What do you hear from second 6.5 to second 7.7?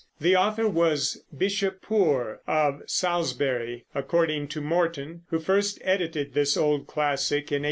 old classic in 1853.